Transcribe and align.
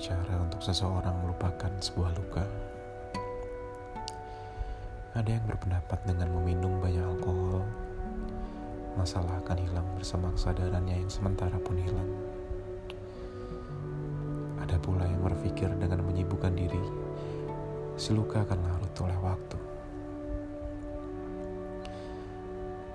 cara 0.00 0.32
untuk 0.40 0.64
seseorang 0.64 1.12
melupakan 1.20 1.68
sebuah 1.76 2.16
luka. 2.16 2.40
Ada 5.12 5.36
yang 5.36 5.44
berpendapat 5.44 6.00
dengan 6.08 6.32
meminum 6.40 6.80
banyak 6.80 7.04
alkohol, 7.04 7.60
masalah 8.96 9.36
akan 9.44 9.60
hilang 9.60 9.84
bersama 9.92 10.32
kesadarannya 10.32 11.04
yang 11.04 11.12
sementara 11.12 11.52
pun 11.60 11.76
hilang. 11.76 12.08
Ada 14.64 14.80
pula 14.80 15.04
yang 15.04 15.20
berpikir 15.20 15.68
dengan 15.76 16.00
menyibukkan 16.08 16.56
diri, 16.56 16.80
si 18.00 18.16
luka 18.16 18.40
akan 18.40 18.56
larut 18.56 18.94
oleh 19.04 19.18
waktu. 19.20 19.58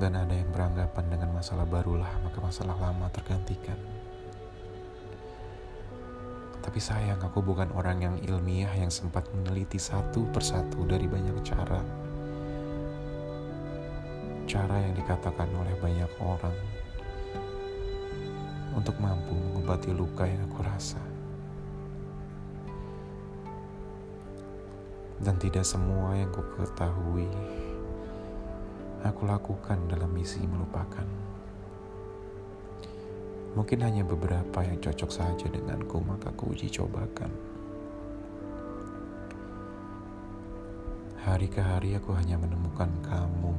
Dan 0.00 0.16
ada 0.16 0.32
yang 0.32 0.48
beranggapan 0.48 1.12
dengan 1.12 1.28
masalah 1.36 1.68
barulah 1.68 2.08
maka 2.24 2.40
masalah 2.40 2.76
lama 2.80 3.12
tergantikan. 3.12 4.05
Tapi 6.66 6.82
sayang 6.82 7.22
aku 7.22 7.46
bukan 7.46 7.70
orang 7.78 8.02
yang 8.02 8.16
ilmiah 8.26 8.74
yang 8.74 8.90
sempat 8.90 9.22
meneliti 9.30 9.78
satu 9.78 10.26
persatu 10.34 10.82
dari 10.82 11.06
banyak 11.06 11.38
cara. 11.46 11.78
Cara 14.50 14.74
yang 14.82 14.98
dikatakan 14.98 15.46
oleh 15.54 15.78
banyak 15.78 16.10
orang 16.18 16.56
untuk 18.74 18.98
mampu 18.98 19.30
mengobati 19.30 19.94
luka 19.94 20.26
yang 20.26 20.42
aku 20.50 20.58
rasa. 20.66 20.98
Dan 25.22 25.38
tidak 25.38 25.62
semua 25.62 26.18
yang 26.18 26.34
ku 26.34 26.42
ketahui 26.58 27.30
aku 29.06 29.22
lakukan 29.22 29.86
dalam 29.86 30.10
misi 30.10 30.42
melupakan. 30.42 31.06
Mungkin 33.56 33.80
hanya 33.80 34.04
beberapa 34.04 34.60
yang 34.60 34.76
cocok 34.96 35.12
saja 35.12 35.44
denganku, 35.52 36.00
maka 36.08 36.32
ku 36.32 36.56
uji 36.56 36.72
cobakan. 36.72 37.28
Hari 41.20 41.52
ke 41.52 41.60
hari 41.60 42.00
aku 42.00 42.16
hanya 42.16 42.40
menemukan 42.40 42.88
kamu. 43.04 43.52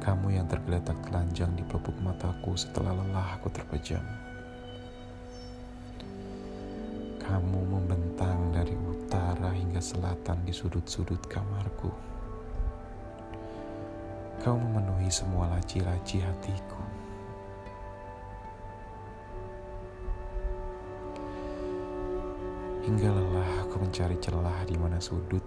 Kamu 0.00 0.32
yang 0.32 0.48
tergeletak 0.48 0.96
telanjang 1.04 1.52
di 1.52 1.60
pelupuk 1.68 1.92
mataku 2.00 2.56
setelah 2.56 2.96
lelah 2.96 3.36
aku 3.36 3.52
terpejam. 3.52 4.00
Kamu 7.20 7.60
membentang 7.76 8.56
dari 8.56 8.72
utara 8.72 9.52
hingga 9.52 9.84
selatan 9.84 10.48
di 10.48 10.56
sudut-sudut 10.56 11.20
kamarku. 11.28 11.92
Kau 14.40 14.56
memenuhi 14.56 15.12
semua 15.12 15.52
laci-laci 15.52 16.24
hatiku. 16.24 16.91
Hingga 22.82 23.14
lelah 23.14 23.62
aku 23.62 23.78
mencari 23.78 24.18
celah 24.18 24.66
di 24.66 24.74
mana 24.74 24.98
sudut. 24.98 25.44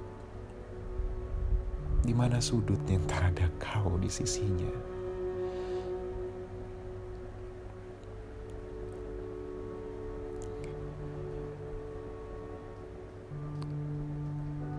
Di 2.00 2.16
mana 2.16 2.40
sudut 2.40 2.80
yang 2.88 3.04
tak 3.04 3.36
ada 3.36 3.52
kau 3.60 4.00
di 4.00 4.08
sisinya. 4.08 4.72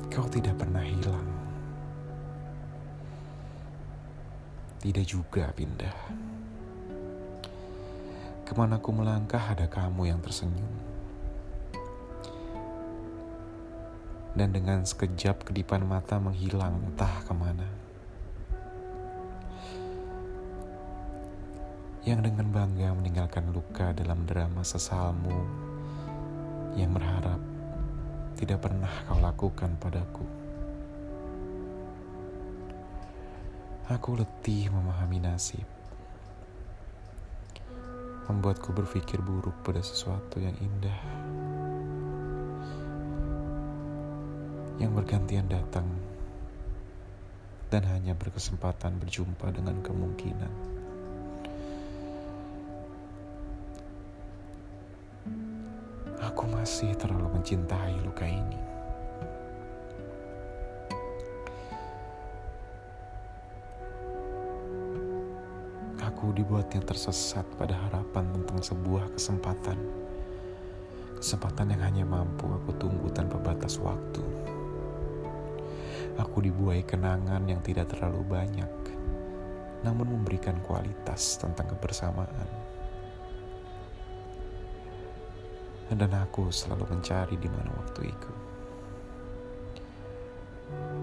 Kau 0.08 0.24
tidak 0.32 0.56
pernah 0.56 0.80
hilang. 0.80 1.28
Tidak 4.80 5.04
juga 5.04 5.52
pindah. 5.52 5.96
Ke 8.48 8.52
mana 8.56 8.80
ku 8.80 8.96
melangkah 8.96 9.44
ada 9.52 9.68
kamu 9.68 10.08
yang 10.08 10.24
tersenyum. 10.24 10.95
Dan 14.36 14.52
dengan 14.52 14.84
sekejap 14.84 15.48
kedipan 15.48 15.88
mata 15.88 16.20
menghilang 16.20 16.76
entah 16.84 17.24
ke 17.24 17.32
mana. 17.32 17.64
Yang 22.04 22.30
dengan 22.30 22.46
bangga 22.52 22.88
meninggalkan 22.94 23.50
luka 23.50 23.96
dalam 23.96 24.28
drama 24.28 24.62
sesalmu 24.62 25.34
yang 26.76 26.92
berharap 26.92 27.40
tidak 28.36 28.68
pernah 28.68 28.92
kau 29.08 29.18
lakukan 29.18 29.72
padaku. 29.80 30.28
Aku 33.88 34.20
letih 34.20 34.68
memahami 34.68 35.24
nasib. 35.24 35.64
Membuatku 38.28 38.74
berpikir 38.74 39.22
buruk 39.22 39.54
pada 39.62 39.80
sesuatu 39.80 40.42
yang 40.42 40.54
indah. 40.58 41.00
Yang 44.76 44.92
bergantian 44.92 45.48
datang 45.48 45.88
dan 47.72 47.82
hanya 47.90 48.12
berkesempatan 48.14 49.00
berjumpa 49.00 49.50
dengan 49.50 49.80
kemungkinan. 49.82 50.52
Aku 56.22 56.44
masih 56.52 56.92
terlalu 57.00 57.40
mencintai 57.40 57.96
luka 58.04 58.28
ini. 58.28 58.60
Aku 66.04 66.32
dibuatnya 66.32 66.80
tersesat 66.80 67.44
pada 67.60 67.76
harapan 67.76 68.24
tentang 68.32 68.60
sebuah 68.64 69.12
kesempatan. 69.16 69.76
Kesempatan 71.16 71.76
yang 71.76 71.82
hanya 71.84 72.04
mampu 72.08 72.48
aku 72.48 72.72
tunggu 72.80 73.08
tanpa 73.12 73.36
batas 73.40 73.76
waktu. 73.80 74.45
Aku 76.16 76.40
dibuai 76.40 76.80
kenangan 76.80 77.44
yang 77.44 77.60
tidak 77.60 77.92
terlalu 77.92 78.24
banyak, 78.24 78.72
namun 79.84 80.16
memberikan 80.16 80.56
kualitas 80.64 81.36
tentang 81.36 81.68
kebersamaan. 81.76 82.48
Dan 85.92 86.10
aku 86.16 86.48
selalu 86.48 86.88
mencari 86.88 87.36
di 87.36 87.46
mana 87.52 87.68
waktu 87.76 88.08
itu. 88.08 88.32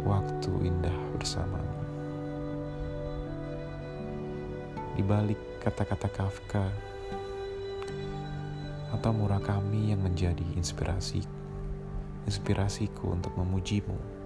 Waktu 0.03 0.51
indah 0.65 0.97
bersamamu. 1.15 1.77
Di 4.97 5.01
balik 5.05 5.39
kata-kata 5.61 6.09
Kafka 6.09 6.65
atau 8.93 9.11
Murakami 9.13 9.93
yang 9.93 10.01
menjadi 10.05 10.45
inspirasi 10.53 11.25
inspirasiku 12.29 13.11
untuk 13.11 13.33
memujimu 13.35 14.22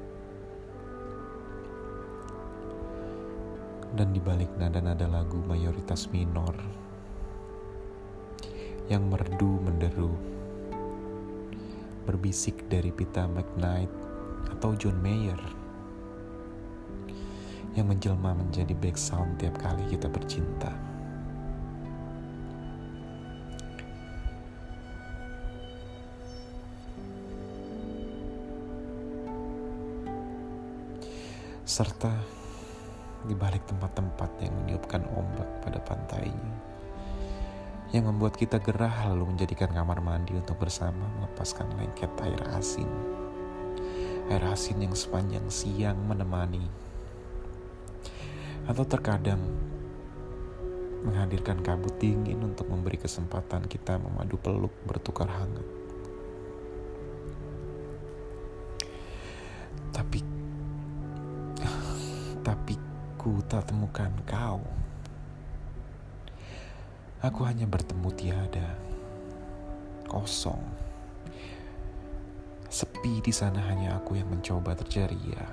dan 3.98 4.14
dibalik 4.14 4.54
nada-nada 4.62 5.10
lagu 5.10 5.42
mayoritas 5.50 6.06
minor 6.14 6.54
yang 8.94 9.10
merdu 9.10 9.58
menderu 9.58 10.14
berbisik 12.06 12.70
dari 12.70 12.94
Pita 12.94 13.26
McKnight 13.26 13.90
atau 14.54 14.78
John 14.78 15.02
Mayer 15.02 15.42
yang 17.74 17.90
menjelma 17.90 18.38
menjadi 18.38 18.78
back 18.78 19.02
sound 19.02 19.42
tiap 19.42 19.58
kali 19.58 19.82
kita 19.90 20.06
bercinta. 20.06 20.70
Serta 31.66 32.37
di 33.26 33.34
balik 33.34 33.66
tempat-tempat 33.66 34.30
yang 34.44 34.54
meniupkan 34.62 35.02
ombak 35.16 35.50
pada 35.66 35.80
pantainya. 35.82 36.54
Yang 37.96 38.04
membuat 38.12 38.36
kita 38.36 38.60
gerah 38.60 39.08
lalu 39.10 39.32
menjadikan 39.32 39.72
kamar 39.72 40.04
mandi 40.04 40.36
untuk 40.36 40.60
bersama 40.60 41.08
melepaskan 41.18 41.72
lengket 41.80 42.12
air 42.22 42.42
asin. 42.54 42.90
Air 44.28 44.44
asin 44.52 44.84
yang 44.84 44.92
sepanjang 44.92 45.48
siang 45.48 45.96
menemani. 46.04 46.68
Atau 48.68 48.84
terkadang 48.84 49.40
menghadirkan 51.08 51.64
kabut 51.64 51.96
dingin 51.96 52.44
untuk 52.44 52.68
memberi 52.68 53.00
kesempatan 53.00 53.64
kita 53.72 53.96
memadu 53.96 54.36
peluk 54.36 54.76
bertukar 54.84 55.32
hangat. 55.32 55.77
Aku 63.28 63.44
tak 63.44 63.68
temukan 63.68 64.08
kau. 64.24 64.64
Aku 67.20 67.44
hanya 67.44 67.68
bertemu 67.68 68.08
tiada, 68.16 68.72
kosong. 70.08 70.64
Sepi 72.72 73.20
di 73.20 73.36
sana 73.36 73.60
hanya 73.68 74.00
aku 74.00 74.16
yang 74.16 74.32
mencoba 74.32 74.80
terceria. 74.80 75.44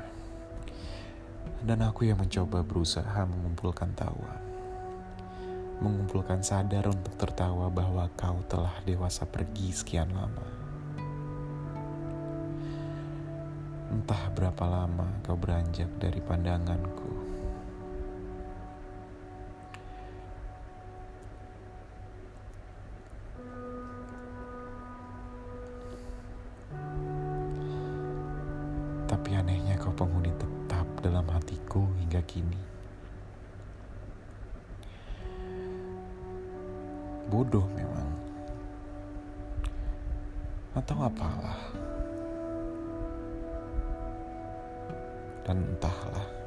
Dan 1.66 1.82
aku 1.82 2.06
yang 2.06 2.22
mencoba 2.22 2.62
berusaha 2.62 3.26
mengumpulkan 3.26 3.90
tawa. 3.98 4.38
mengumpulkan 5.82 6.46
sadar 6.46 6.86
untuk 6.86 7.18
tertawa 7.18 7.66
bahwa 7.74 8.06
kau 8.14 8.38
telah 8.46 8.78
dewasa 8.86 9.26
pergi 9.26 9.74
sekian 9.74 10.14
lama. 10.14 10.46
Entah 13.90 14.30
berapa 14.30 14.62
lama 14.62 15.10
kau 15.26 15.34
beranjak 15.34 15.90
dari 15.98 16.22
pandanganku. 16.22 17.33
Penghuni 29.94 30.30
tetap 30.36 30.86
dalam 31.00 31.26
hatiku 31.30 31.86
hingga 32.02 32.20
kini. 32.28 32.74
bodoh 37.34 37.66
memang. 37.74 38.10
Atau 40.78 41.02
apalah. 41.02 41.58
Dan 45.44 45.60
entahlah 45.60 46.43